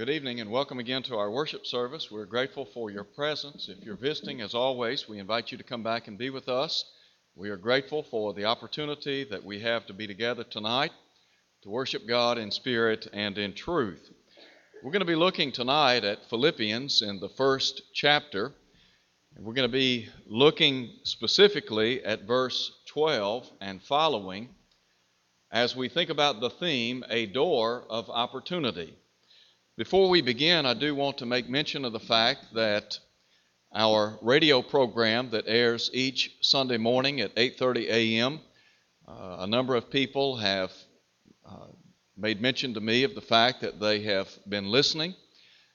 [0.00, 2.10] Good evening and welcome again to our worship service.
[2.10, 3.68] We're grateful for your presence.
[3.68, 6.86] If you're visiting, as always, we invite you to come back and be with us.
[7.34, 10.92] We are grateful for the opportunity that we have to be together tonight
[11.64, 14.10] to worship God in spirit and in truth.
[14.82, 18.54] We're going to be looking tonight at Philippians in the first chapter.
[19.36, 24.48] And we're going to be looking specifically at verse 12 and following
[25.52, 28.96] as we think about the theme, a door of opportunity.
[29.80, 32.98] Before we begin, I do want to make mention of the fact that
[33.74, 38.40] our radio program that airs each Sunday morning at 8:30 a.m.
[39.08, 40.70] Uh, a number of people have
[41.48, 41.68] uh,
[42.14, 45.14] made mention to me of the fact that they have been listening.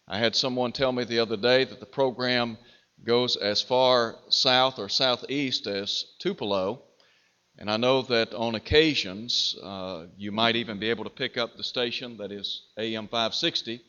[0.07, 2.59] I had someone tell me the other day that the program
[3.03, 6.83] goes as far south or southeast as Tupelo,
[7.57, 11.55] and I know that on occasions uh, you might even be able to pick up
[11.55, 13.81] the station that is AM 560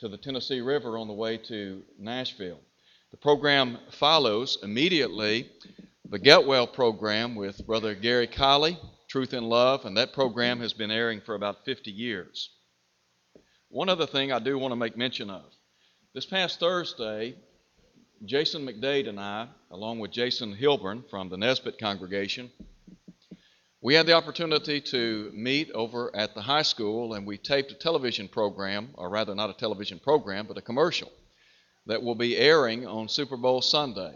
[0.00, 2.60] to the Tennessee River on the way to Nashville.
[3.10, 5.50] The program follows immediately
[6.10, 10.90] the Getwell program with Brother Gary Colley, Truth in Love, and that program has been
[10.90, 12.50] airing for about 50 years.
[13.70, 15.44] One other thing I do want to make mention of.
[16.14, 17.34] This past Thursday,
[18.24, 22.50] Jason McDade and I, along with Jason Hilburn from the Nesbit congregation,
[23.80, 27.76] we had the opportunity to meet over at the high school, and we taped a
[27.76, 31.12] television program, or rather, not a television program, but a commercial
[31.86, 34.14] that will be airing on Super Bowl Sunday.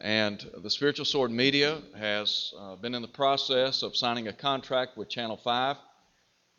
[0.00, 4.96] And the Spiritual Sword Media has uh, been in the process of signing a contract
[4.96, 5.76] with Channel 5.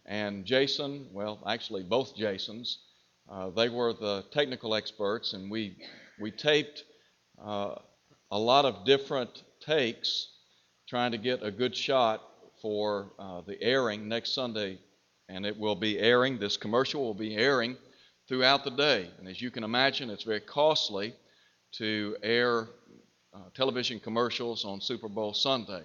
[0.05, 2.79] And Jason, well, actually, both Jasons,
[3.29, 5.77] uh, they were the technical experts, and we,
[6.19, 6.83] we taped
[7.43, 7.75] uh,
[8.31, 10.27] a lot of different takes
[10.87, 12.21] trying to get a good shot
[12.61, 14.79] for uh, the airing next Sunday.
[15.29, 17.77] And it will be airing, this commercial will be airing
[18.27, 19.09] throughout the day.
[19.19, 21.13] And as you can imagine, it's very costly
[21.73, 22.67] to air
[23.33, 25.83] uh, television commercials on Super Bowl Sunday.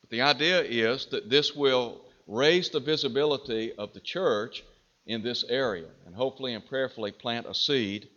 [0.00, 4.64] But the idea is that this will raise the visibility of the church
[5.06, 8.08] in this area and hopefully and prayerfully plant a seed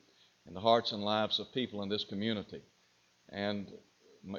[0.48, 2.62] in the hearts and lives of people in this community.
[3.30, 3.72] And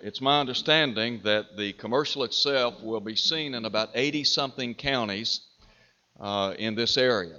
[0.02, 5.40] it's my understanding that the commercial itself will be seen in about 80 something counties
[6.18, 7.38] uh, in this area.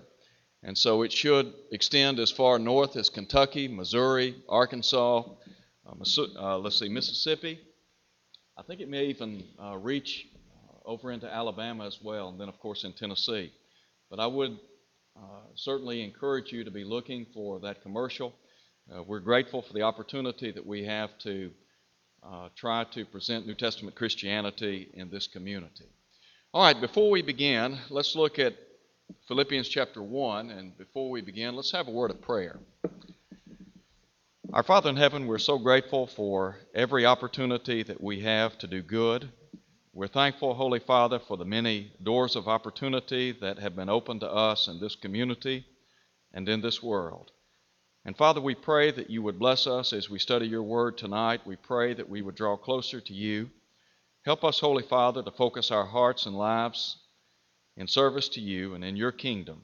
[0.63, 5.23] And so it should extend as far north as Kentucky, Missouri, Arkansas,
[5.85, 5.93] uh,
[6.39, 7.59] uh, let's see, Mississippi.
[8.57, 12.49] I think it may even uh, reach uh, over into Alabama as well, and then,
[12.49, 13.51] of course, in Tennessee.
[14.09, 14.57] But I would
[15.15, 18.33] uh, certainly encourage you to be looking for that commercial.
[19.05, 21.51] We're grateful for the opportunity that we have to
[22.23, 25.85] uh, try to present New Testament Christianity in this community.
[26.53, 28.55] All right, before we begin, let's look at
[29.27, 30.51] Philippians chapter 1.
[30.51, 32.59] And before we begin, let's have a word of prayer.
[34.53, 38.81] Our Father in heaven, we're so grateful for every opportunity that we have to do
[38.81, 39.29] good.
[39.93, 44.31] We're thankful, Holy Father, for the many doors of opportunity that have been opened to
[44.31, 45.65] us in this community
[46.33, 47.31] and in this world.
[48.05, 51.41] And Father, we pray that you would bless us as we study your word tonight.
[51.43, 53.49] We pray that we would draw closer to you.
[54.23, 56.97] Help us, Holy Father, to focus our hearts and lives
[57.77, 59.63] in service to you and in your kingdom.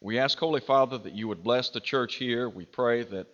[0.00, 2.48] We ask, Holy Father, that you would bless the church here.
[2.48, 3.28] We pray that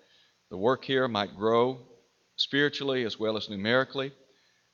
[0.51, 1.79] the work here might grow
[2.37, 4.13] spiritually as well as numerically,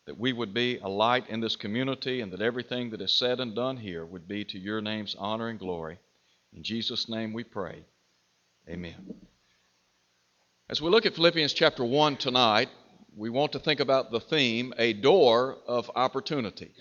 [0.06, 3.38] that we would be a light in this community, and that everything that is said
[3.38, 5.98] and done here would be to your name's honor and glory.
[6.53, 7.84] In Jesus' name we pray.
[8.69, 9.14] Amen.
[10.70, 12.70] As we look at Philippians chapter 1 tonight,
[13.14, 16.72] we want to think about the theme, a door of opportunity.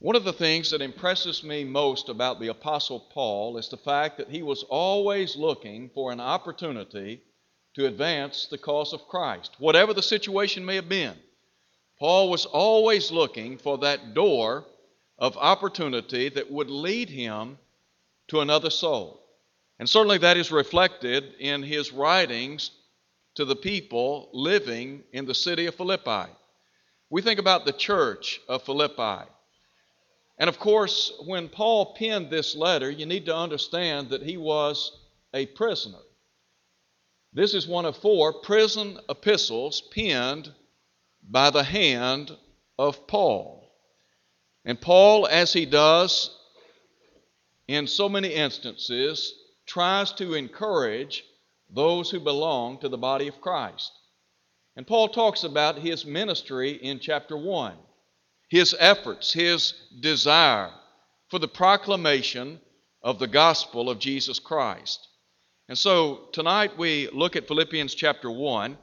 [0.00, 4.18] One of the things that impresses me most about the Apostle Paul is the fact
[4.18, 7.22] that he was always looking for an opportunity
[7.74, 11.16] to advance the cause of Christ, whatever the situation may have been.
[11.98, 14.66] Paul was always looking for that door
[15.16, 17.58] of opportunity that would lead him
[18.28, 19.27] to another soul.
[19.78, 22.72] And certainly that is reflected in his writings
[23.36, 26.30] to the people living in the city of Philippi.
[27.10, 29.30] We think about the church of Philippi.
[30.38, 34.92] And of course, when Paul penned this letter, you need to understand that he was
[35.32, 35.98] a prisoner.
[37.32, 40.52] This is one of four prison epistles penned
[41.28, 42.36] by the hand
[42.78, 43.70] of Paul.
[44.64, 46.36] And Paul, as he does
[47.66, 49.34] in so many instances,
[49.68, 51.24] tries to encourage
[51.70, 53.92] those who belong to the body of Christ.
[54.74, 57.74] And Paul talks about his ministry in chapter 1,
[58.48, 60.70] his efforts, his desire
[61.28, 62.60] for the proclamation
[63.02, 65.06] of the gospel of Jesus Christ.
[65.68, 68.78] And so tonight we look at Philippians chapter 1.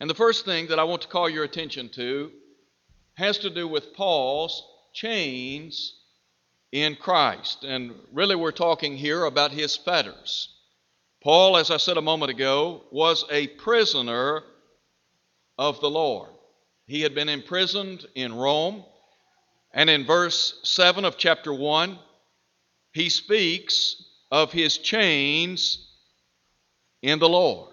[0.00, 2.32] And the first thing that I want to call your attention to
[3.14, 4.60] has to do with Paul's
[4.92, 6.03] chains
[6.74, 7.62] in Christ.
[7.62, 10.48] And really, we're talking here about his fetters.
[11.22, 14.42] Paul, as I said a moment ago, was a prisoner
[15.56, 16.30] of the Lord.
[16.86, 18.84] He had been imprisoned in Rome.
[19.72, 21.96] And in verse 7 of chapter 1,
[22.92, 25.92] he speaks of his chains
[27.02, 27.72] in the Lord.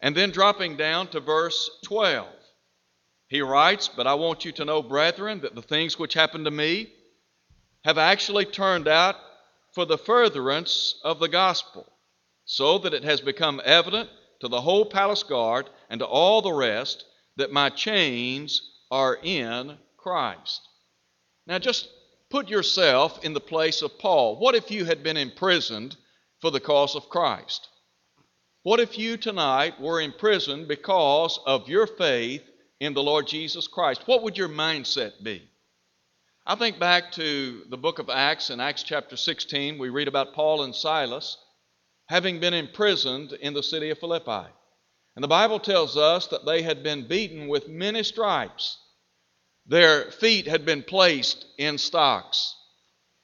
[0.00, 2.28] And then dropping down to verse 12,
[3.26, 6.52] he writes, But I want you to know, brethren, that the things which happened to
[6.52, 6.92] me
[7.84, 9.16] have actually turned out
[9.72, 11.86] for the furtherance of the gospel,
[12.44, 14.08] so that it has become evident
[14.40, 17.04] to the whole palace guard and to all the rest
[17.36, 20.60] that my chains are in Christ.
[21.46, 21.88] Now, just
[22.30, 24.38] put yourself in the place of Paul.
[24.38, 25.96] What if you had been imprisoned
[26.40, 27.68] for the cause of Christ?
[28.62, 32.42] What if you tonight were imprisoned because of your faith
[32.78, 34.02] in the Lord Jesus Christ?
[34.06, 35.49] What would your mindset be?
[36.50, 40.34] I think back to the book of Acts, in Acts chapter 16, we read about
[40.34, 41.38] Paul and Silas
[42.08, 44.50] having been imprisoned in the city of Philippi.
[45.14, 48.78] And the Bible tells us that they had been beaten with many stripes.
[49.66, 52.56] Their feet had been placed in stocks.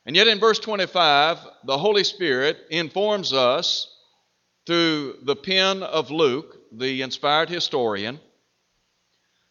[0.07, 3.93] And yet in verse 25, the Holy Spirit informs us
[4.69, 8.21] through the pen of Luke, the inspired historian,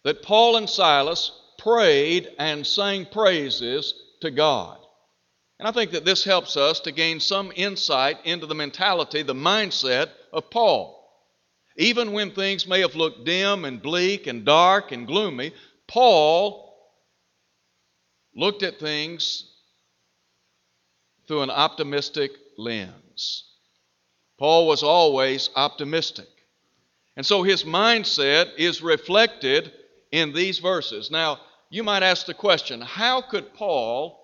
[0.06, 1.34] that Paul and Silas
[1.66, 4.78] prayed and sang praises to God.
[5.58, 9.34] And I think that this helps us to gain some insight into the mentality, the
[9.34, 10.92] mindset of Paul.
[11.76, 15.54] Even when things may have looked dim and bleak and dark and gloomy,
[15.88, 16.72] Paul
[18.36, 19.50] looked at things
[21.28, 23.44] through an optimistic lens.
[24.38, 26.28] Paul was always optimistic.
[27.18, 29.72] And so his mindset is reflected
[30.12, 31.10] in these verses.
[31.10, 31.40] Now,
[31.70, 34.22] you might ask the question how could Paul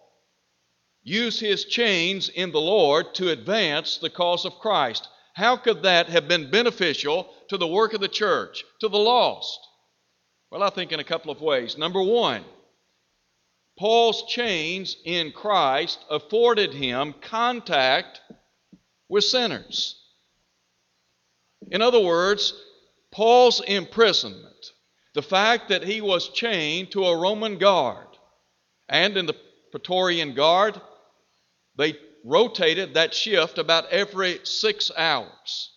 [1.04, 5.08] use his chains in the Lord to advance the cause of Christ?
[5.34, 9.60] How could that have been beneficial to the work of the church, to the lost?
[10.52, 11.78] Well, I think in a couple of ways.
[11.78, 12.44] Number one,
[13.80, 18.22] Paul's chains in Christ afforded him contact
[19.08, 19.98] with sinners.
[21.72, 22.54] In other words,
[23.12, 24.71] Paul's imprisonment,
[25.14, 28.08] the fact that he was chained to a Roman guard,
[28.88, 29.36] and in the
[29.72, 30.80] Praetorian Guard,
[31.78, 35.72] they rotated that shift about every six hours.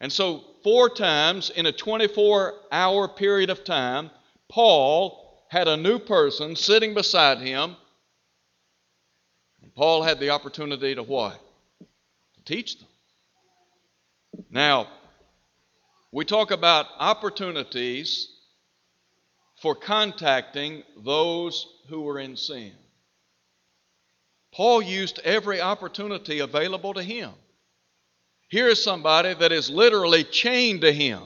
[0.00, 4.10] And so, four times in a 24 hour period of time,
[4.48, 7.76] Paul had a new person sitting beside him.
[9.62, 11.40] And Paul had the opportunity to what?
[12.34, 12.88] To teach them.
[14.50, 14.88] Now,
[16.12, 18.28] we talk about opportunities
[19.60, 22.72] for contacting those who were in sin.
[24.54, 27.32] Paul used every opportunity available to him.
[28.48, 31.22] Here is somebody that is literally chained to him.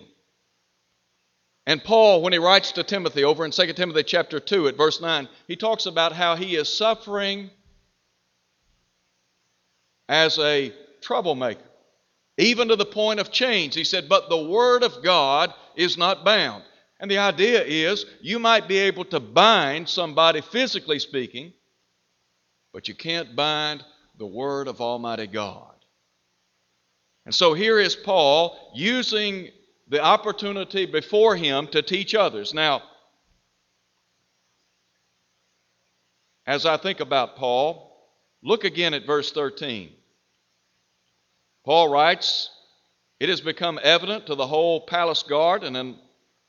[1.67, 5.01] And Paul, when he writes to Timothy over in 2 Timothy chapter 2 at verse
[5.01, 7.51] 9, he talks about how he is suffering
[10.09, 11.63] as a troublemaker,
[12.43, 13.75] even to the point of chains.
[13.75, 16.65] He said, But the word of God is not bound.
[16.99, 21.53] And the idea is you might be able to bind somebody physically speaking,
[22.73, 23.85] but you can't bind
[24.19, 25.75] the word of Almighty God.
[27.25, 29.51] And so here is Paul using
[29.89, 32.55] the opportunity before him to teach others.
[32.55, 32.83] Now,
[36.47, 37.97] as I think about Paul,
[38.43, 39.93] look again at verse 13.
[41.65, 42.51] Paul writes,
[43.21, 45.97] It has become evident to the whole palace guard and,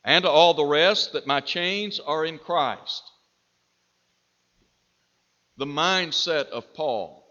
[0.04, 3.04] and to all the rest that my chains are in Christ.
[5.58, 7.24] The mindset of Paul.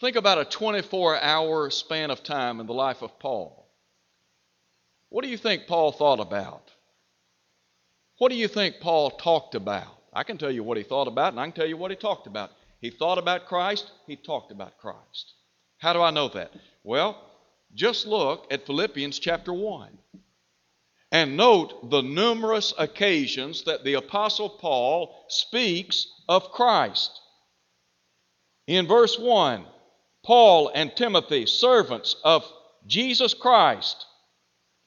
[0.00, 3.68] Think about a 24 hour span of time in the life of Paul.
[5.08, 6.70] What do you think Paul thought about?
[8.18, 9.96] What do you think Paul talked about?
[10.12, 11.96] I can tell you what he thought about, and I can tell you what he
[11.96, 12.50] talked about.
[12.80, 15.34] He thought about Christ, he talked about Christ.
[15.84, 16.50] How do I know that?
[16.82, 17.20] Well,
[17.74, 19.90] just look at Philippians chapter 1
[21.12, 27.20] and note the numerous occasions that the Apostle Paul speaks of Christ.
[28.66, 29.66] In verse 1,
[30.22, 32.50] Paul and Timothy, servants of
[32.86, 34.06] Jesus Christ,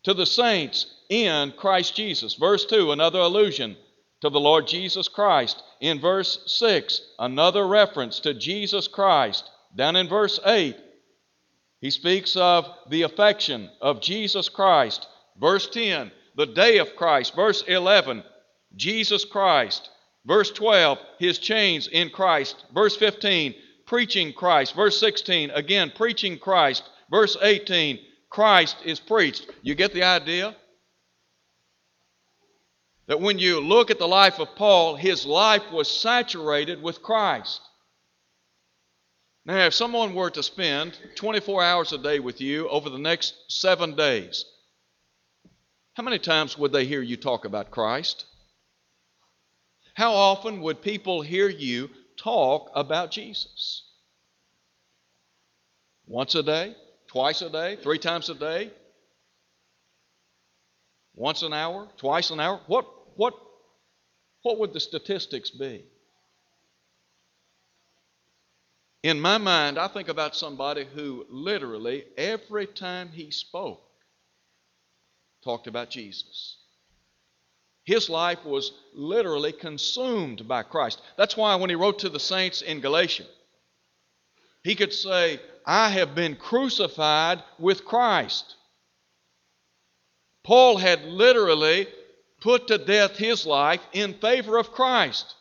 [0.01, 2.33] to the saints in Christ Jesus.
[2.33, 3.77] Verse 2, another allusion
[4.21, 5.61] to the Lord Jesus Christ.
[5.79, 9.47] In verse 6, another reference to Jesus Christ.
[9.75, 10.75] Down in verse 8,
[11.79, 15.07] he speaks of the affection of Jesus Christ.
[15.39, 17.35] Verse 10, the day of Christ.
[17.35, 18.23] Verse 11,
[18.75, 19.89] Jesus Christ.
[20.25, 22.65] Verse 12, his chains in Christ.
[22.73, 23.53] Verse 15,
[23.85, 24.75] preaching Christ.
[24.75, 26.83] Verse 16, again, preaching Christ.
[27.11, 29.47] Verse 18, Christ is preached.
[29.61, 30.55] You get the idea?
[33.07, 37.61] That when you look at the life of Paul, his life was saturated with Christ.
[39.47, 43.33] Now, if someone were to spend 24 hours a day with you over the next
[43.47, 44.43] seven days,
[45.93, 48.25] how many times would they hear you talk about Christ?
[49.93, 53.83] How often would people hear you talk about Jesus?
[56.05, 56.75] Once a day?
[57.07, 57.77] Twice a day?
[57.77, 58.69] Three times a day?
[61.15, 61.87] Once an hour?
[61.95, 62.59] Twice an hour?
[62.67, 62.85] What,
[63.15, 63.33] what,
[64.41, 65.85] what would the statistics be?
[69.07, 73.81] In my mind, I think about somebody who literally, every time he spoke,
[75.45, 76.57] talked about Jesus.
[77.85, 81.01] His life was literally consumed by Christ.
[81.17, 83.23] That's why when he wrote to the saints in Galatia,
[84.65, 88.55] he could say, I have been crucified with Christ.
[90.43, 91.87] Paul had literally
[92.41, 95.33] put to death his life in favor of Christ.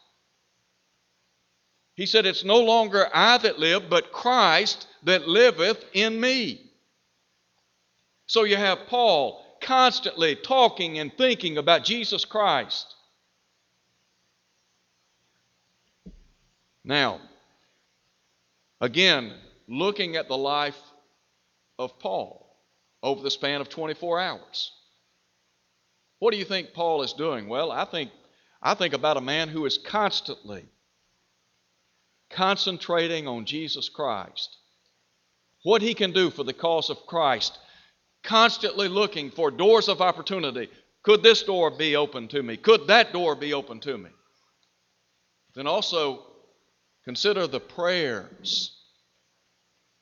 [1.97, 6.61] He said, It's no longer I that live, but Christ that liveth in me.
[8.27, 12.95] So you have Paul constantly talking and thinking about Jesus Christ.
[16.85, 17.21] Now,
[18.81, 19.33] again,
[19.67, 20.81] looking at the life
[21.79, 22.47] of Paul
[23.03, 24.73] over the span of 24 hours.
[26.19, 27.49] What do you think Paul is doing?
[27.49, 28.11] Well, I think,
[28.63, 30.67] I think about a man who is constantly
[32.37, 34.59] concentrating on Jesus Christ,
[35.63, 37.59] what he can do for the cause of Christ,
[38.23, 40.69] constantly looking for doors of opportunity.
[41.03, 42.59] Could this door be open to me?
[42.59, 44.11] Could that door be open to me?
[45.55, 46.27] Then also
[47.05, 48.77] consider the prayers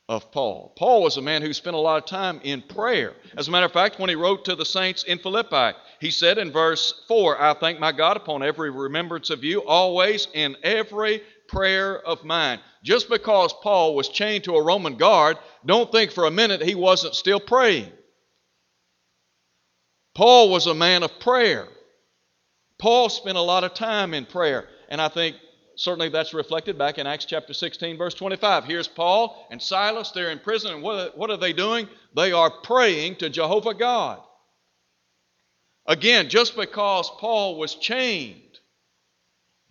[0.09, 0.73] of Paul.
[0.77, 3.13] Paul was a man who spent a lot of time in prayer.
[3.37, 6.37] As a matter of fact, when he wrote to the saints in Philippi, he said
[6.37, 11.21] in verse 4 I thank my God upon every remembrance of you, always in every
[11.55, 12.59] prayer of mine.
[12.83, 16.75] Just because Paul was chained to a Roman guard, don't think for a minute he
[16.75, 17.91] wasn't still praying.
[20.13, 21.67] Paul was a man of prayer.
[22.77, 24.67] Paul spent a lot of time in prayer.
[24.89, 25.35] And I think
[25.75, 28.65] certainly that's reflected back in Acts chapter 16, verse 25.
[28.65, 30.11] Here's Paul and Silas.
[30.11, 30.73] They're in prison.
[30.73, 31.87] And what, what are they doing?
[32.15, 34.21] They are praying to Jehovah God.
[35.87, 38.41] Again, just because Paul was chained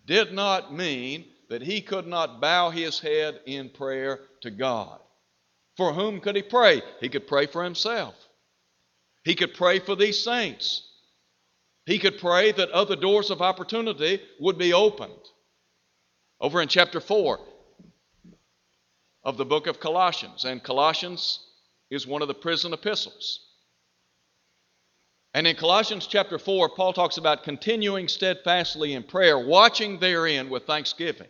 [0.05, 1.25] did not mean
[1.55, 4.99] that he could not bow his head in prayer to God.
[5.77, 6.81] For whom could he pray?
[6.99, 8.13] He could pray for himself.
[9.23, 10.85] He could pray for these saints.
[11.85, 15.13] He could pray that other doors of opportunity would be opened.
[16.41, 17.39] Over in chapter 4
[19.23, 21.39] of the book of Colossians, and Colossians
[21.89, 23.39] is one of the prison epistles.
[25.33, 30.65] And in Colossians chapter 4, Paul talks about continuing steadfastly in prayer, watching therein with
[30.65, 31.29] thanksgiving.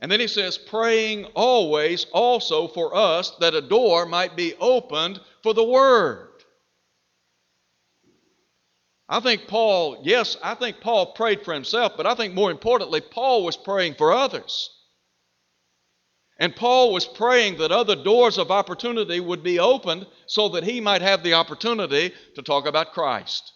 [0.00, 5.20] And then he says, praying always also for us that a door might be opened
[5.42, 6.28] for the word.
[9.08, 13.00] I think Paul, yes, I think Paul prayed for himself, but I think more importantly,
[13.00, 14.70] Paul was praying for others.
[16.38, 20.80] And Paul was praying that other doors of opportunity would be opened so that he
[20.80, 23.52] might have the opportunity to talk about Christ.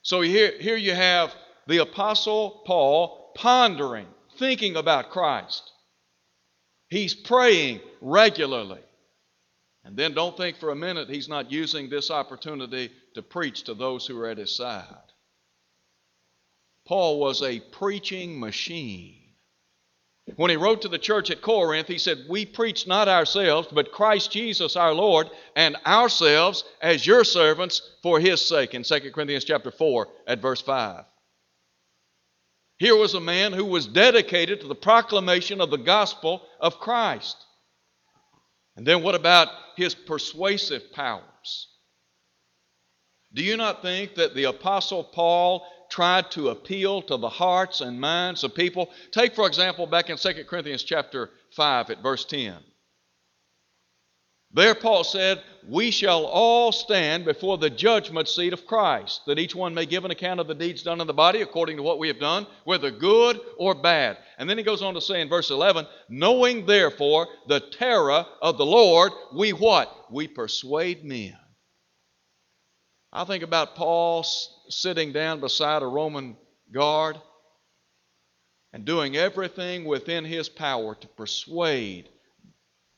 [0.00, 1.32] So here, here you have
[1.68, 4.08] the Apostle Paul pondering
[4.38, 5.70] thinking about Christ.
[6.88, 8.80] He's praying regularly.
[9.84, 13.74] And then don't think for a minute he's not using this opportunity to preach to
[13.74, 14.86] those who are at his side.
[16.84, 19.18] Paul was a preaching machine.
[20.36, 23.90] When he wrote to the church at Corinth, he said, We preach not ourselves, but
[23.90, 29.44] Christ Jesus our Lord, and ourselves as your servants for his sake, in 2 Corinthians
[29.44, 31.04] chapter 4 at verse 5.
[32.82, 37.36] Here was a man who was dedicated to the proclamation of the gospel of Christ.
[38.74, 39.46] And then what about
[39.76, 41.68] his persuasive powers?
[43.32, 48.00] Do you not think that the Apostle Paul tried to appeal to the hearts and
[48.00, 48.90] minds of people?
[49.12, 52.56] Take, for example, back in 2 Corinthians chapter 5 at verse 10.
[54.54, 59.54] There, Paul said, We shall all stand before the judgment seat of Christ, that each
[59.54, 61.98] one may give an account of the deeds done in the body according to what
[61.98, 64.18] we have done, whether good or bad.
[64.36, 68.58] And then he goes on to say in verse 11, Knowing therefore the terror of
[68.58, 70.12] the Lord, we what?
[70.12, 71.36] We persuade men.
[73.10, 74.26] I think about Paul
[74.68, 76.36] sitting down beside a Roman
[76.70, 77.18] guard
[78.74, 82.08] and doing everything within his power to persuade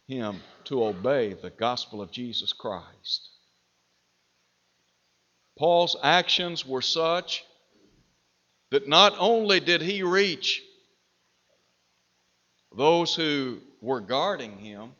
[0.06, 3.28] him to obey the gospel of Jesus Christ.
[5.56, 7.44] Paul's actions were such
[8.70, 10.62] that not only did he reach
[12.76, 14.90] those who were guarding him,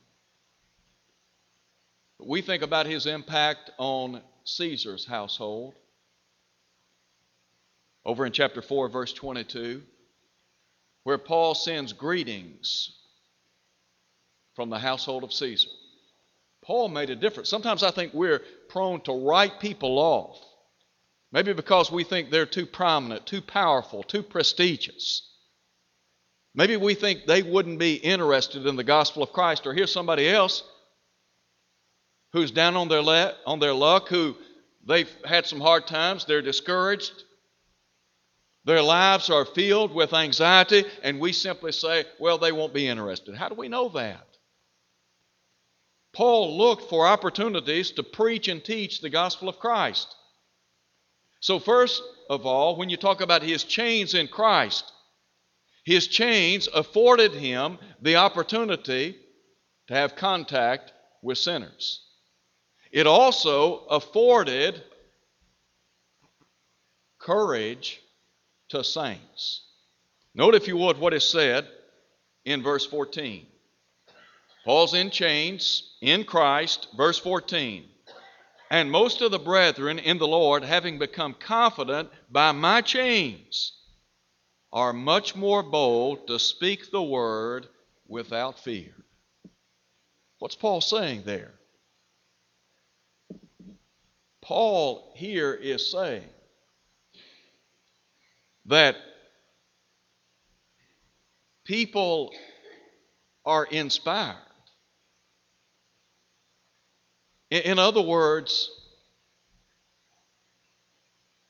[2.19, 5.75] but we think about his impact on Caesar's household.
[8.05, 9.83] Over in chapter 4, verse 22,
[11.03, 12.93] where Paul sends greetings
[14.55, 15.69] from the household of Caesar.
[16.65, 17.51] Paul made a difference.
[17.51, 20.39] Sometimes I think we're prone to write people off,
[21.31, 25.31] maybe because we think they're too prominent, too powerful, too prestigious.
[26.55, 30.29] Maybe we think they wouldn't be interested in the gospel of Christ, or here's somebody
[30.29, 30.63] else
[32.33, 34.37] who's down on their, le- on their luck, who
[34.87, 37.25] they've had some hard times, they're discouraged,
[38.65, 43.35] their lives are filled with anxiety, and we simply say, well, they won't be interested.
[43.35, 44.27] How do we know that?
[46.15, 50.15] Paul looked for opportunities to preach and teach the gospel of Christ.
[51.41, 54.91] So, first of all, when you talk about his chains in Christ,
[55.85, 59.17] his chains afforded him the opportunity
[59.89, 60.93] to have contact
[61.23, 62.01] with sinners.
[62.91, 64.83] It also afforded
[67.19, 68.01] courage
[68.69, 69.63] to saints.
[70.35, 71.69] Note, if you would, what is said
[72.45, 73.47] in verse 14.
[74.65, 77.85] Paul's in chains in Christ, verse 14.
[78.71, 83.73] And most of the brethren in the Lord, having become confident by my chains,
[84.73, 87.69] are much more bold to speak the word
[88.09, 88.95] without fear.
[90.39, 91.55] What's Paul saying there?
[94.41, 96.29] Paul here is saying
[98.67, 98.97] that
[101.65, 102.33] people
[103.45, 104.37] are inspired
[107.55, 108.69] In other words,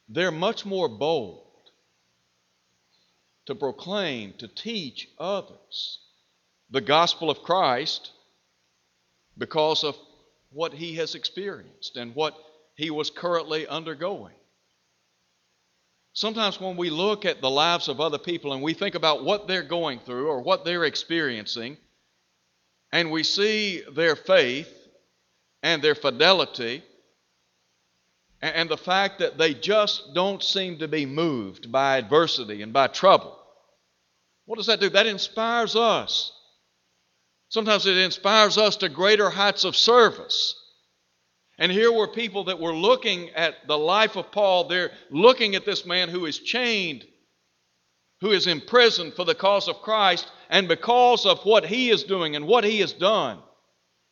[0.06, 1.70] they're much more bold
[3.46, 6.00] to proclaim, to teach others
[6.68, 8.10] the gospel of Christ
[9.38, 9.96] because of
[10.50, 12.36] what he has experienced and what
[12.74, 14.34] he was currently undergoing.
[16.12, 19.48] Sometimes when we look at the lives of other people and we think about what
[19.48, 21.78] they're going through or what they're experiencing,
[22.92, 24.83] and we see their faith,
[25.64, 26.84] and their fidelity
[28.42, 32.86] and the fact that they just don't seem to be moved by adversity and by
[32.86, 33.34] trouble.
[34.44, 34.90] What does that do?
[34.90, 36.32] That inspires us.
[37.48, 40.54] Sometimes it inspires us to greater heights of service.
[41.56, 44.64] And here were people that were looking at the life of Paul.
[44.64, 47.06] They're looking at this man who is chained,
[48.20, 52.36] who is imprisoned for the cause of Christ, and because of what he is doing
[52.36, 53.38] and what he has done,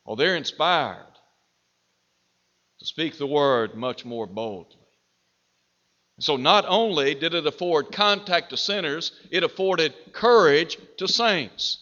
[0.03, 1.12] well, they're inspired
[2.83, 4.77] to speak the word much more boldly.
[6.19, 11.79] So, not only did it afford contact to sinners, it afforded courage to saints.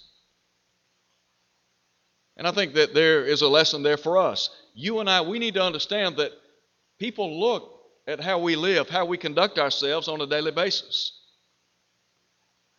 [2.38, 4.52] And I think that there is a lesson there for us.
[4.76, 6.34] You and I, we need to understand that
[7.00, 11.20] people look at how we live, how we conduct ourselves on a daily basis.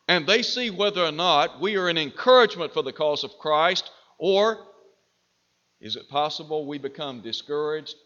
[0.08, 3.90] And they see whether or not we are an encouragement for the cause of Christ,
[4.16, 4.58] or
[5.80, 7.96] is it possible we become discouraged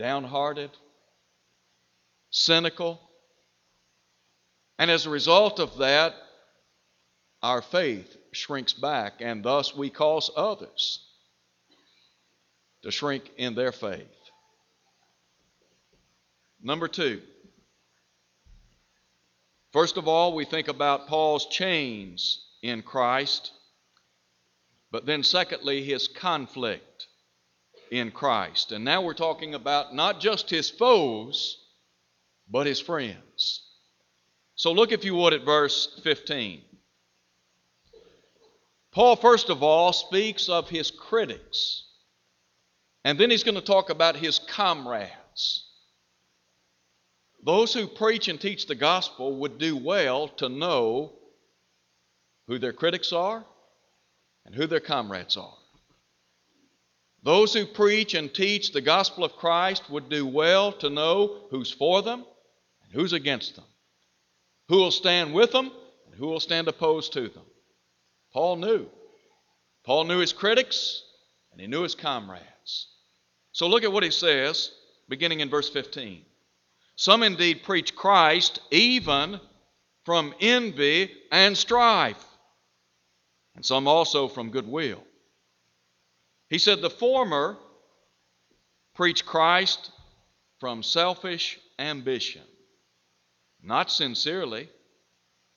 [0.00, 0.70] downhearted,
[2.30, 2.98] cynical.
[4.78, 6.14] And as a result of that,
[7.42, 11.06] our faith shrinks back, and thus we cause others
[12.82, 14.06] to shrink in their faith.
[16.62, 17.20] Number two,
[19.74, 23.52] first of all, we think about Paul's chains in Christ,
[24.90, 27.06] but then secondly, his conflict
[27.90, 28.72] in Christ.
[28.72, 31.58] And now we're talking about not just his foes,
[32.48, 33.62] but his friends.
[34.54, 36.62] So look, if you would, at verse 15.
[38.92, 41.84] Paul, first of all, speaks of his critics,
[43.04, 45.66] and then he's going to talk about his comrades.
[47.44, 51.12] Those who preach and teach the gospel would do well to know
[52.48, 53.44] who their critics are
[54.44, 55.56] and who their comrades are.
[57.22, 61.70] Those who preach and teach the gospel of Christ would do well to know who's
[61.70, 62.24] for them
[62.82, 63.66] and who's against them,
[64.68, 65.70] who will stand with them
[66.06, 67.44] and who will stand opposed to them.
[68.32, 68.86] Paul knew.
[69.84, 71.02] Paul knew his critics
[71.52, 72.88] and he knew his comrades.
[73.52, 74.70] So look at what he says,
[75.08, 76.24] beginning in verse 15.
[76.96, 79.40] Some indeed preach Christ even
[80.04, 82.24] from envy and strife,
[83.54, 85.02] and some also from goodwill.
[86.50, 87.56] He said, The former
[88.94, 89.90] preach Christ
[90.58, 92.42] from selfish ambition,
[93.62, 94.68] not sincerely,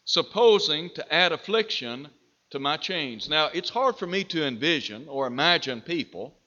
[0.06, 2.10] supposing to add affliction
[2.52, 3.28] to my chains.
[3.28, 6.38] Now, it's hard for me to envision or imagine people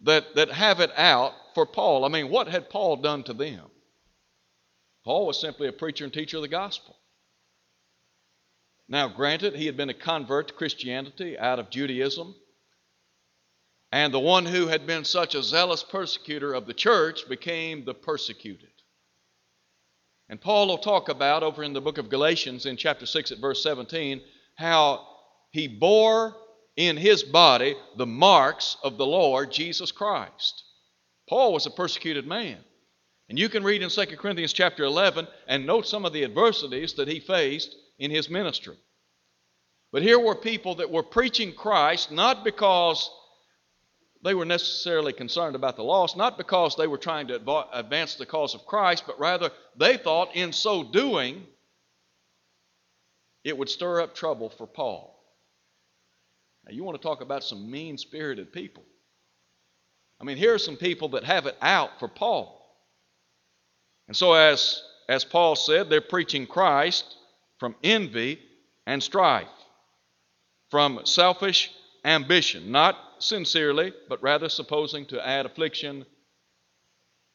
[0.00, 2.04] that, that have it out for Paul.
[2.04, 3.66] I mean, what had Paul done to them?
[5.04, 6.96] Paul was simply a preacher and teacher of the gospel.
[8.88, 12.34] Now, granted, he had been a convert to Christianity out of Judaism.
[13.94, 17.94] And the one who had been such a zealous persecutor of the church became the
[17.94, 18.72] persecuted.
[20.28, 23.38] And Paul will talk about over in the book of Galatians in chapter 6 at
[23.38, 24.20] verse 17
[24.56, 25.06] how
[25.52, 26.34] he bore
[26.74, 30.64] in his body the marks of the Lord Jesus Christ.
[31.28, 32.58] Paul was a persecuted man.
[33.28, 36.94] And you can read in 2 Corinthians chapter 11 and note some of the adversities
[36.94, 38.76] that he faced in his ministry.
[39.92, 43.08] But here were people that were preaching Christ not because
[44.24, 48.24] they were necessarily concerned about the lost, not because they were trying to advance the
[48.24, 51.46] cause of Christ, but rather they thought in so doing
[53.44, 55.22] it would stir up trouble for Paul.
[56.64, 58.82] Now, you want to talk about some mean spirited people.
[60.18, 62.62] I mean, here are some people that have it out for Paul.
[64.08, 67.04] And so, as, as Paul said, they're preaching Christ
[67.58, 68.40] from envy
[68.86, 69.48] and strife,
[70.70, 71.70] from selfish
[72.06, 76.04] ambition, not sincerely, but rather supposing to add affliction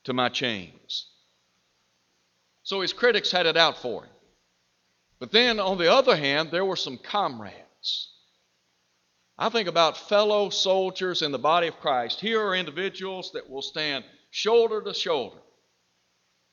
[0.06, 1.08] to my chains.
[2.64, 4.12] So his critics had it out for him.
[5.20, 7.60] But then, on the other hand, there were some comrades
[9.42, 12.20] I think about fellow soldiers in the body of Christ.
[12.20, 15.38] Here are individuals that will stand shoulder to shoulder,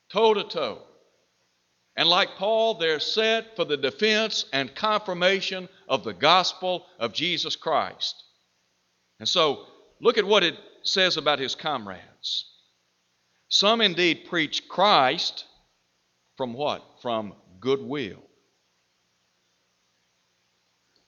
[0.08, 0.82] toe to toe.
[1.96, 7.56] And like Paul, they're set for the defense and confirmation of the gospel of Jesus
[7.56, 8.22] Christ.
[9.18, 9.66] And so,
[10.00, 12.50] look at what it says about his comrades.
[13.48, 15.44] Some indeed preach Christ
[16.36, 16.82] from what?
[17.00, 18.22] From goodwill.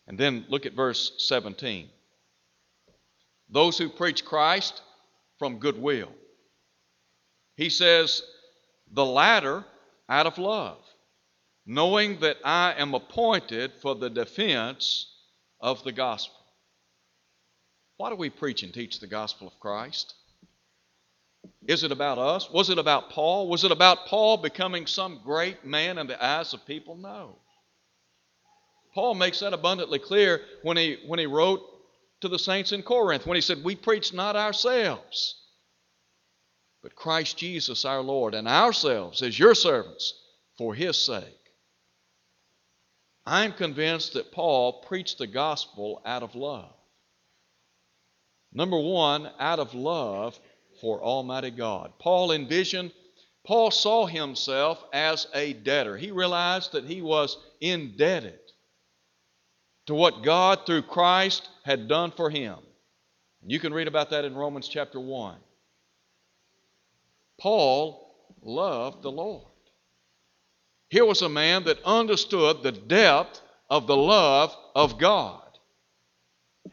[0.06, 1.88] And then look at verse 17.
[3.50, 4.80] Those who preach Christ
[5.38, 6.12] from goodwill.
[7.56, 8.22] He says,
[8.90, 9.64] the latter
[10.08, 10.78] out of love,
[11.66, 15.06] knowing that I am appointed for the defense
[15.60, 16.36] of the gospel.
[17.98, 20.14] Why do we preach and teach the gospel of Christ?
[21.66, 22.48] Is it about us?
[22.48, 23.48] Was it about Paul?
[23.48, 26.96] Was it about Paul becoming some great man in the eyes of people?
[26.96, 27.36] No.
[28.94, 31.60] Paul makes that abundantly clear when he, when he wrote
[32.20, 35.34] to the saints in Corinth, when he said, We preach not ourselves,
[36.82, 40.14] but Christ Jesus our Lord, and ourselves as your servants
[40.56, 41.24] for his sake.
[43.26, 46.77] I'm convinced that Paul preached the gospel out of love.
[48.58, 50.36] Number one, out of love
[50.80, 51.92] for Almighty God.
[52.00, 52.90] Paul envisioned,
[53.46, 55.96] Paul saw himself as a debtor.
[55.96, 58.40] He realized that he was indebted
[59.86, 62.56] to what God through Christ had done for him.
[63.46, 65.36] You can read about that in Romans chapter 1.
[67.40, 69.44] Paul loved the Lord.
[70.88, 73.40] Here was a man that understood the depth
[73.70, 75.47] of the love of God.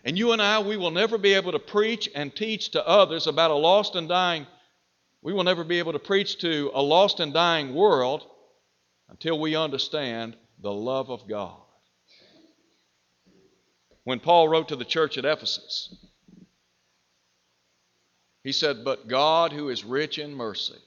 [0.04, 3.28] And you and I, we will never be able to preach and teach to others
[3.28, 4.45] about a lost and dying,
[5.21, 8.28] we will never be able to preach to a lost and dying world
[9.10, 11.58] until we understand the love of God
[14.06, 15.93] when Paul wrote to the church at Ephesus.
[18.43, 20.80] He said, But God, who is rich in mercy,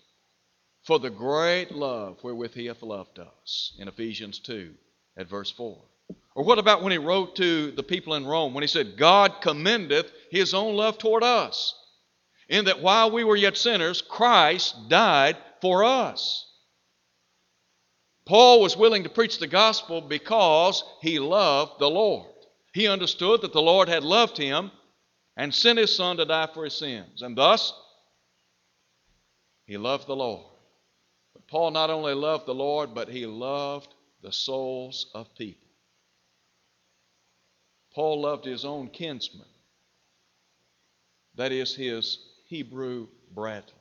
[0.84, 4.72] for the great love wherewith he hath loved us, in Ephesians 2
[5.16, 5.76] at verse 4.
[6.34, 9.40] Or what about when he wrote to the people in Rome, when he said, God
[9.40, 11.74] commendeth his own love toward us,
[12.48, 16.44] in that while we were yet sinners, Christ died for us.
[18.24, 22.30] Paul was willing to preach the gospel because he loved the Lord.
[22.72, 24.70] He understood that the Lord had loved him
[25.36, 27.22] and sent his Son to die for his sins.
[27.22, 27.72] And thus,
[29.64, 30.46] he loved the Lord.
[31.32, 35.67] But Paul not only loved the Lord, but he loved the souls of people.
[37.98, 39.48] Paul loved his own kinsmen.
[41.34, 43.74] that is his Hebrew brethren.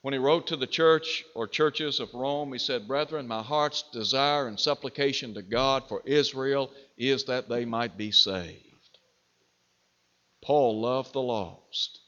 [0.00, 3.82] When he wrote to the church or churches of Rome, he said, Brethren, my heart's
[3.92, 8.98] desire and supplication to God for Israel is that they might be saved.
[10.42, 12.00] Paul loved the lost.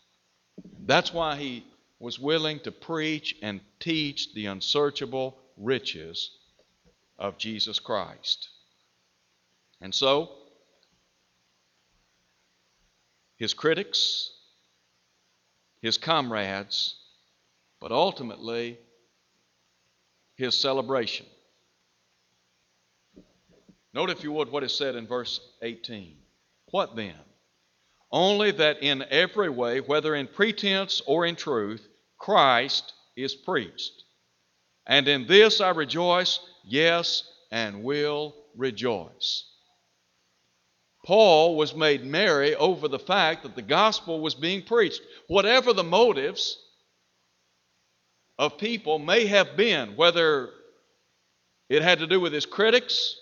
[0.86, 1.66] That's why he
[1.98, 6.30] was willing to preach and teach the unsearchable riches
[7.18, 8.48] of Jesus Christ.
[9.84, 10.30] And so,
[13.36, 14.30] his critics,
[15.82, 16.96] his comrades,
[17.82, 18.78] but ultimately
[20.36, 21.26] his celebration.
[23.92, 26.16] Note, if you would, what is said in verse 18.
[26.70, 27.12] What then?
[28.10, 34.04] Only that in every way, whether in pretense or in truth, Christ is preached.
[34.86, 39.50] And in this I rejoice, yes, and will rejoice.
[41.04, 45.02] Paul was made merry over the fact that the gospel was being preached.
[45.28, 46.58] Whatever the motives
[48.38, 50.50] of people may have been, whether
[51.68, 53.16] it had to do with his critics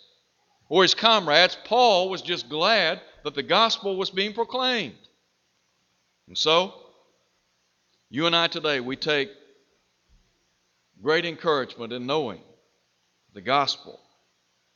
[0.69, 4.95] or his comrades, Paul was just glad that the gospel was being proclaimed.
[6.29, 6.75] And so,
[8.11, 9.31] you and I today, we take
[11.03, 12.43] great encouragement in knowing
[13.35, 13.99] the gospel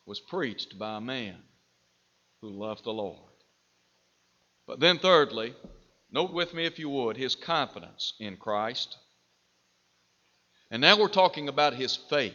[0.07, 1.37] was preached by a man
[2.41, 3.19] who loved the Lord.
[4.67, 5.55] But then, thirdly,
[6.11, 8.97] note with me, if you would, his confidence in Christ.
[10.71, 12.35] And now we're talking about his faith.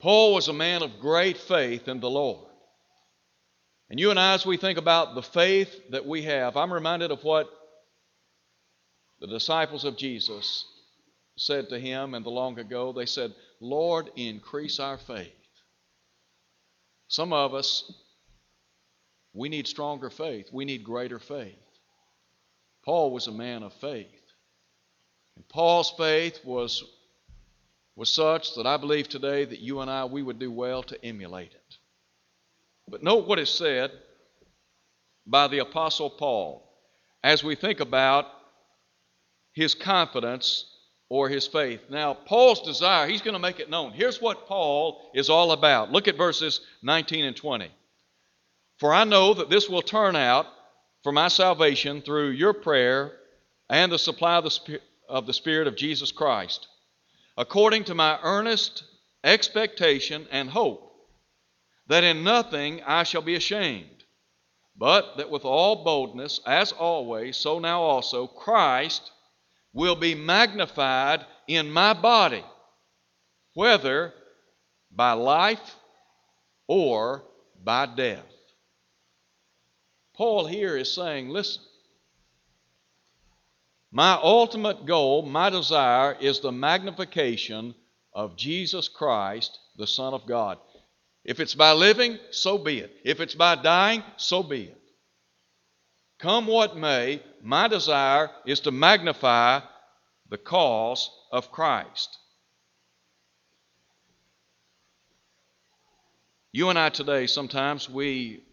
[0.00, 2.50] Paul was a man of great faith in the Lord.
[3.88, 7.10] And you and I, as we think about the faith that we have, I'm reminded
[7.10, 7.48] of what
[9.20, 10.66] the disciples of Jesus
[11.36, 12.92] said to him in the long ago.
[12.92, 15.32] They said, Lord, increase our faith.
[17.08, 17.92] Some of us,
[19.34, 20.48] we need stronger faith.
[20.52, 21.58] We need greater faith.
[22.84, 24.06] Paul was a man of faith.
[25.36, 26.84] And Paul's faith was,
[27.96, 31.04] was such that I believe today that you and I, we would do well to
[31.04, 31.78] emulate it.
[32.88, 33.90] But note what is said
[35.26, 36.70] by the Apostle Paul
[37.24, 38.26] as we think about
[39.52, 40.66] his confidence
[41.08, 41.80] or his faith.
[41.90, 43.92] Now, Paul's desire, he's going to make it known.
[43.92, 45.90] Here's what Paul is all about.
[45.90, 47.70] Look at verses 19 and 20.
[48.84, 50.46] For I know that this will turn out
[51.04, 53.12] for my salvation through your prayer
[53.70, 56.68] and the supply of the, of the Spirit of Jesus Christ,
[57.38, 58.84] according to my earnest
[59.24, 60.92] expectation and hope
[61.86, 64.04] that in nothing I shall be ashamed,
[64.76, 69.12] but that with all boldness, as always, so now also, Christ
[69.72, 72.44] will be magnified in my body,
[73.54, 74.12] whether
[74.90, 75.74] by life
[76.68, 77.24] or
[77.64, 78.33] by death.
[80.16, 81.62] Paul here is saying, listen,
[83.90, 87.74] my ultimate goal, my desire, is the magnification
[88.12, 90.58] of Jesus Christ, the Son of God.
[91.24, 92.92] If it's by living, so be it.
[93.04, 94.80] If it's by dying, so be it.
[96.18, 99.60] Come what may, my desire is to magnify
[100.28, 102.18] the cause of Christ.
[106.52, 108.44] You and I today, sometimes we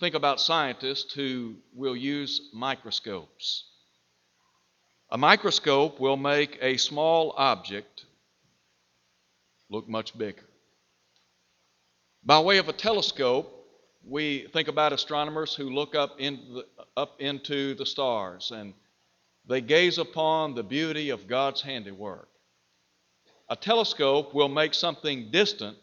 [0.00, 3.64] think about scientists who will use microscopes.
[5.10, 8.06] A microscope will make a small object
[9.68, 10.42] look much bigger.
[12.24, 13.54] By way of a telescope,
[14.02, 18.72] we think about astronomers who look up, in the, up into the stars and
[19.46, 22.28] they gaze upon the beauty of God's handiwork.
[23.50, 25.76] A telescope will make something distant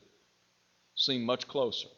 [0.96, 1.90] seem much closer.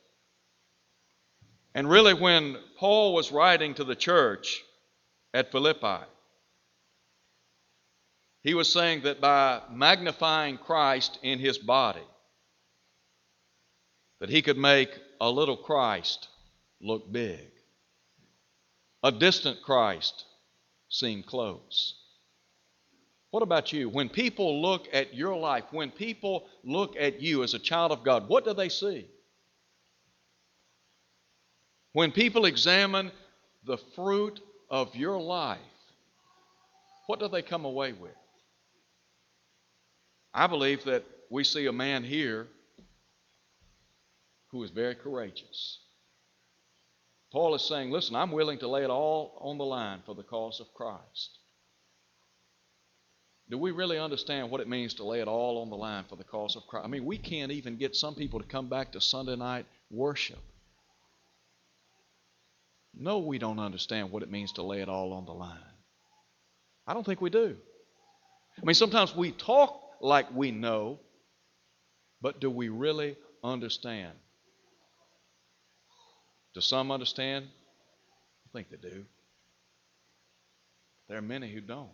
[1.76, 4.64] And really, when Paul was writing to the church
[5.34, 6.04] at Philippi,
[8.42, 12.08] he was saying that by magnifying Christ in his body,
[14.20, 14.90] that he could make
[15.22, 16.28] a little Christ
[16.82, 17.48] look big,
[19.04, 20.26] a distant Christ
[20.90, 21.96] seem close.
[23.32, 23.90] What about you?
[23.90, 28.04] When people look at your life, when people look at you as a child of
[28.04, 29.08] God, what do they see?
[32.00, 33.12] When people examine
[33.66, 35.60] the fruit of your life,
[37.08, 38.16] what do they come away with?
[40.34, 42.48] I believe that we see a man here
[44.48, 45.80] who is very courageous.
[47.34, 50.24] Paul is saying, listen, I'm willing to lay it all on the line for the
[50.24, 51.38] cause of Christ.
[53.50, 56.16] Do we really understand what it means to lay it all on the line for
[56.16, 56.86] the cause of Christ?
[56.86, 60.40] I mean, we can't even get some people to come back to Sunday night worship.
[63.02, 65.58] No, we don't understand what it means to lay it all on the line.
[66.86, 67.56] I don't think we do.
[68.62, 71.00] I mean, sometimes we talk like we know,
[72.22, 74.12] but do we really understand?
[76.54, 77.46] Do some understand?
[77.46, 79.06] I think they do.
[81.08, 81.90] There are many who don't.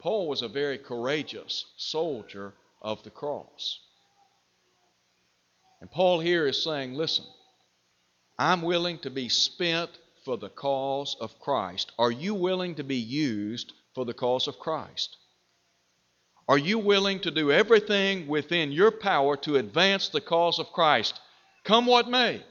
[0.00, 2.52] Paul was a very courageous soldier
[2.82, 3.80] of the cross.
[5.80, 7.24] And Paul here is saying, listen,
[8.38, 9.90] I'm willing to be spent
[10.24, 11.92] for the cause of Christ.
[11.98, 15.16] Are you willing to be used for the cause of Christ?
[16.48, 21.18] Are you willing to do everything within your power to advance the cause of Christ,
[21.64, 22.42] come what may?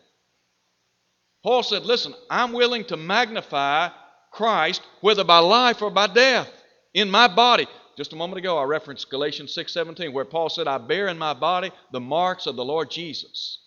[1.44, 3.90] Paul said, Listen, I'm willing to magnify
[4.32, 6.50] Christ, whether by life or by death,
[6.94, 7.68] in my body.
[7.96, 11.34] Just a moment ago, I referenced Galatians 6:17, where Paul said, I bear in my
[11.34, 13.60] body the marks of the Lord Jesus.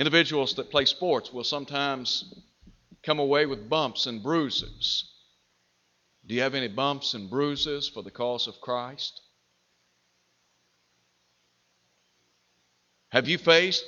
[0.00, 2.32] Individuals that play sports will sometimes
[3.02, 5.12] come away with bumps and bruises.
[6.26, 9.20] Do you have any bumps and bruises for the cause of Christ?
[13.10, 13.84] Have you faced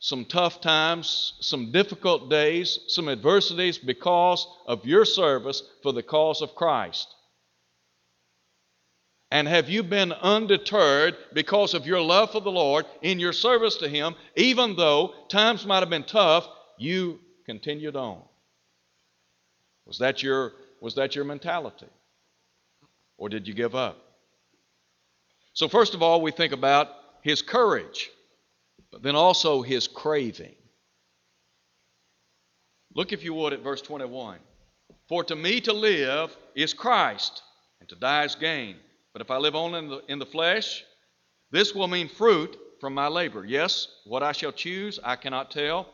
[0.00, 6.42] some tough times, some difficult days, some adversities because of your service for the cause
[6.42, 7.06] of Christ?
[9.32, 13.76] And have you been undeterred because of your love for the Lord in your service
[13.76, 18.20] to Him, even though times might have been tough, you continued on?
[19.86, 21.86] Was that your, was that your mentality?
[23.16, 23.96] Or did you give up?
[25.54, 26.88] So, first of all, we think about
[27.22, 28.10] his courage
[28.92, 30.54] but then also his craving.
[32.94, 34.38] Look, if you would, at verse 21.
[35.08, 37.42] For to me to live is Christ,
[37.80, 38.76] and to die is gain.
[39.12, 40.84] But if I live only in the, in the flesh,
[41.50, 43.44] this will mean fruit from my labor.
[43.44, 45.86] Yes, what I shall choose, I cannot tell,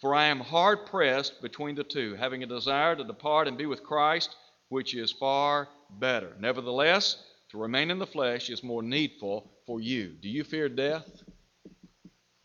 [0.00, 3.66] for I am hard pressed between the two, having a desire to depart and be
[3.66, 4.34] with Christ,
[4.68, 5.68] which is far
[5.98, 6.34] better.
[6.38, 7.16] Nevertheless,
[7.50, 10.08] to remain in the flesh is more needful for you.
[10.20, 11.08] Do you fear death?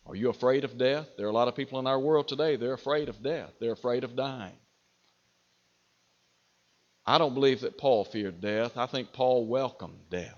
[0.05, 1.07] Are you afraid of death?
[1.17, 3.51] There are a lot of people in our world today, they're afraid of death.
[3.59, 4.55] They're afraid of dying.
[7.05, 8.77] I don't believe that Paul feared death.
[8.77, 10.37] I think Paul welcomed death.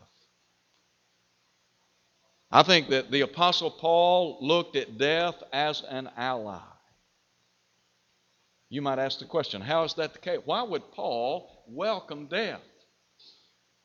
[2.52, 6.62] I think that the Apostle Paul looked at death as an ally.
[8.70, 10.40] You might ask the question, how is that the case?
[10.46, 12.62] Why would Paul welcome death?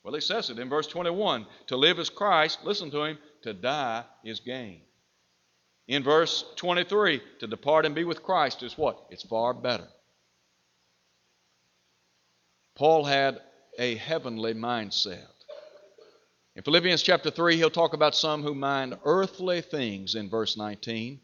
[0.02, 3.52] Well, he says it in verse 21 To live is Christ, listen to him, to
[3.52, 4.80] die is gain.
[5.88, 9.06] In verse 23, to depart and be with Christ is what?
[9.10, 9.88] It's far better.
[12.80, 13.38] Paul had
[13.78, 15.28] a heavenly mindset.
[16.56, 21.20] In Philippians chapter 3, he'll talk about some who mind earthly things in verse 19.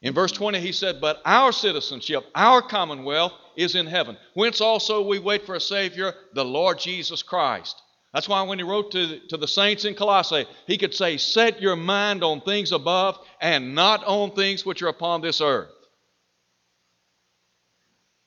[0.00, 5.06] In verse 20, he said, But our citizenship, our commonwealth, is in heaven, whence also
[5.06, 7.80] we wait for a Savior, the Lord Jesus Christ
[8.12, 11.62] that's why when he wrote to, to the saints in Colossae, he could say, Set
[11.62, 15.70] your mind on things above and not on things which are upon this earth.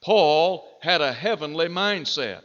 [0.05, 2.43] Paul had a heavenly mindset.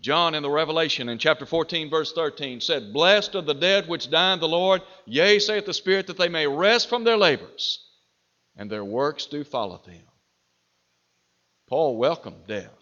[0.00, 4.10] John in the Revelation in chapter 14, verse 13 said, Blessed are the dead which
[4.10, 7.86] die in the Lord, yea, saith the Spirit, that they may rest from their labors,
[8.56, 10.02] and their works do follow them.
[11.68, 12.72] Paul welcomed death.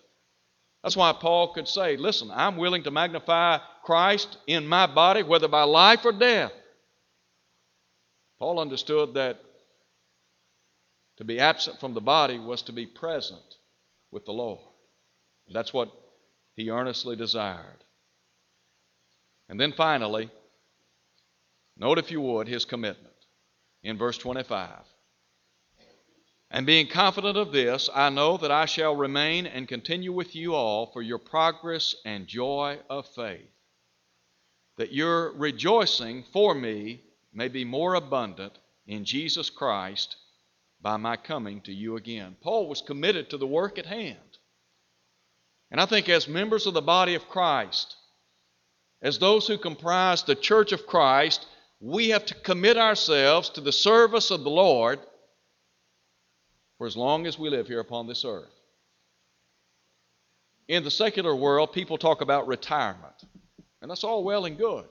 [0.85, 5.49] That's why Paul could say, Listen, I'm willing to magnify Christ in my body, whether
[5.49, 6.53] by life or death.
[8.38, 9.40] Paul understood that
[11.21, 13.59] to be absent from the body was to be present
[14.11, 14.59] with the Lord.
[15.53, 15.93] That's what
[16.57, 17.85] he earnestly desired.
[19.47, 20.31] And then finally,
[21.77, 23.13] note if you would his commitment
[23.83, 24.71] in verse 25.
[26.51, 30.55] And being confident of this, I know that I shall remain and continue with you
[30.55, 33.53] all for your progress and joy of faith,
[34.79, 40.17] that your rejoicing for me may be more abundant in Jesus Christ
[40.83, 42.37] by my coming to you again.
[42.41, 44.18] Paul was committed to the work at hand.
[45.70, 47.97] And I think, as members of the body of Christ,
[49.03, 51.47] as those who comprise the church of Christ,
[51.81, 55.01] we have to commit ourselves to the service of the Lord
[56.78, 58.53] for as long as we live here upon this earth.
[60.68, 63.24] In the secular world, people talk about retirement,
[63.81, 64.87] and that's all well and good.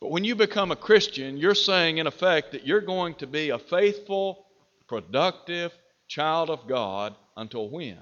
[0.00, 3.50] But when you become a Christian, you're saying, in effect, that you're going to be
[3.50, 4.46] a faithful,
[4.86, 5.72] productive
[6.06, 7.98] child of God until when?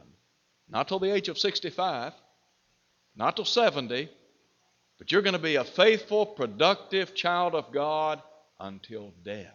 [0.68, 2.12] Not till the age of 65,
[3.16, 4.10] not till 70,
[4.98, 8.22] but you're going to be a faithful, productive child of God
[8.60, 9.54] until death.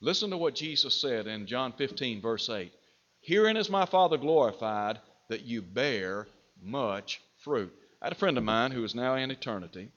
[0.00, 2.72] Listen to what Jesus said in John 15, verse 8.
[3.22, 6.26] Herein is my Father glorified, that you bear
[6.62, 7.72] much fruit.
[8.02, 9.90] I had a friend of mine who is now in eternity.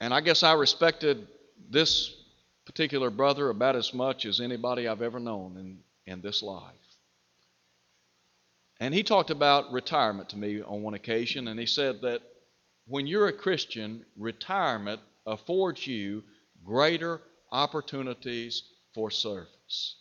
[0.00, 1.26] And I guess I respected
[1.68, 2.14] this
[2.64, 5.78] particular brother about as much as anybody I've ever known in,
[6.12, 6.74] in this life.
[8.80, 12.22] And he talked about retirement to me on one occasion, and he said that
[12.86, 16.24] when you're a Christian, retirement affords you
[16.64, 17.20] greater
[17.52, 18.62] opportunities
[18.94, 19.96] for service.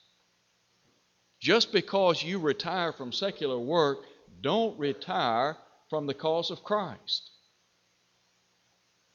[1.41, 3.99] Just because you retire from secular work,
[4.41, 5.57] don't retire
[5.89, 7.31] from the cause of Christ.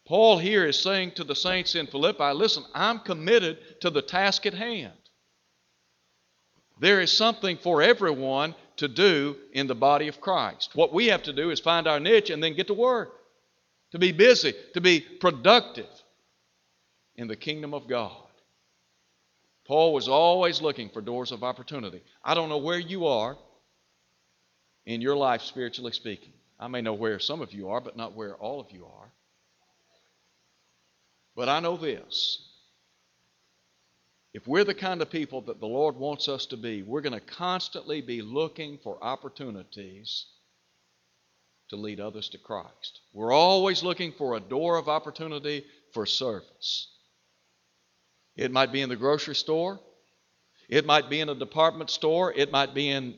[0.06, 4.44] Paul here is saying to the saints in Philippi listen, I'm committed to the task
[4.46, 4.92] at hand.
[6.80, 10.70] There is something for everyone to do in the body of Christ.
[10.74, 13.12] What we have to do is find our niche and then get to work,
[13.92, 15.88] to be busy, to be productive
[17.16, 18.20] in the kingdom of God.
[19.66, 22.02] Paul was always looking for doors of opportunity.
[22.22, 23.38] I don't know where you are
[24.84, 26.32] in your life, spiritually speaking.
[26.58, 29.10] I may know where some of you are, but not where all of you are.
[31.36, 32.40] But I know this.
[34.32, 37.12] If we're the kind of people that the Lord wants us to be, we're going
[37.12, 40.26] to constantly be looking for opportunities
[41.70, 43.00] to lead others to Christ.
[43.12, 46.88] We're always looking for a door of opportunity for service.
[48.36, 49.78] It might be in the grocery store,
[50.68, 53.16] it might be in a department store, it might be in,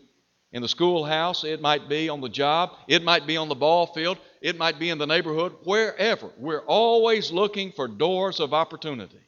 [0.52, 3.86] in the schoolhouse, it might be on the job, it might be on the ball
[3.86, 6.30] field, it might be in the neighborhood, wherever.
[6.38, 9.18] We're always looking for doors of opportunity.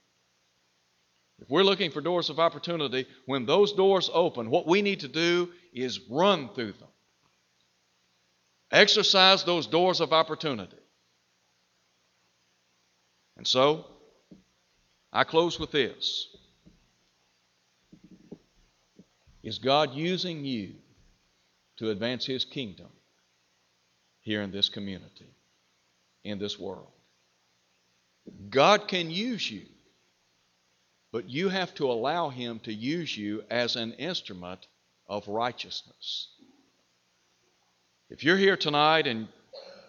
[1.40, 5.08] If we're looking for doors of opportunity, when those doors open, what we need to
[5.08, 6.88] do is run through them.
[8.70, 10.76] Exercise those doors of opportunity.
[13.38, 13.86] And so,
[15.12, 16.28] I close with this.
[19.42, 20.74] Is God using you
[21.78, 22.86] to advance His kingdom
[24.28, 25.26] here in this community,
[26.22, 26.92] in this world?
[28.50, 29.62] God can use you,
[31.10, 34.66] but you have to allow Him to use you as an instrument
[35.06, 36.28] of righteousness.
[38.10, 39.28] If you're here tonight and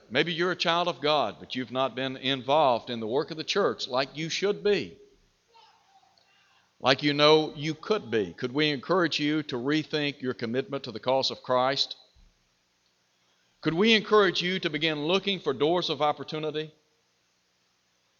[0.09, 3.37] maybe you're a child of God, but you've not been involved in the work of
[3.37, 4.97] the church like you should be,
[6.79, 8.33] like you know you could be.
[8.37, 11.97] Could we encourage you to rethink your commitment to the cause of Christ?
[13.61, 16.71] Could we encourage you to begin looking for doors of opportunity?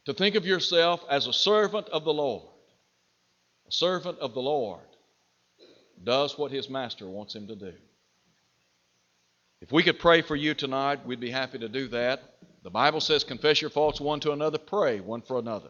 [0.06, 2.50] To think of yourself as a servant of the Lord.
[3.68, 4.82] A servant of the Lord
[6.04, 7.74] does what his master wants him to do.
[9.62, 12.22] If we could pray for you tonight, we'd be happy to do that.
[12.64, 15.70] The Bible says, confess your faults one to another, pray one for another.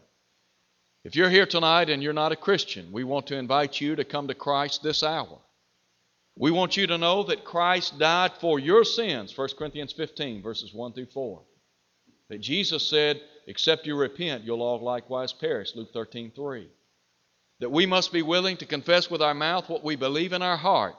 [1.04, 4.04] If you're here tonight and you're not a Christian, we want to invite you to
[4.04, 5.38] come to Christ this hour.
[6.36, 10.72] We want you to know that Christ died for your sins, 1 Corinthians 15, verses
[10.72, 11.42] 1 through 4.
[12.28, 16.68] That Jesus said, Except you repent, you'll all likewise perish, Luke 13, 3.
[17.58, 20.56] That we must be willing to confess with our mouth what we believe in our
[20.56, 20.94] heart,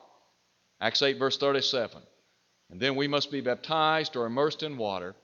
[0.80, 2.02] Acts 8, verse 37.
[2.70, 5.16] And then we must be baptized or immersed in water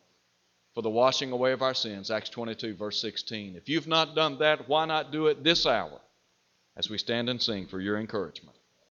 [0.73, 2.11] for the washing away of our sins.
[2.11, 3.55] Acts 22, verse 16.
[3.55, 5.99] If you've not done that, why not do it this hour
[6.75, 8.56] as we stand and sing for your encouragement?